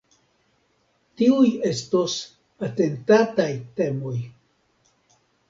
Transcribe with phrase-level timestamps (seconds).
[1.21, 2.15] Tiuj estos
[2.69, 3.49] atentataj
[3.83, 4.17] temoj.